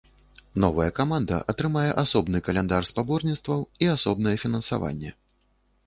Новая 0.63 0.87
каманда 0.99 1.37
атрымае 1.53 1.85
асобны 2.03 2.43
каляндар 2.49 2.91
спаборніцтваў 2.93 3.61
і 3.87 3.95
асобнае 3.97 4.35
фінансаванне. 4.47 5.19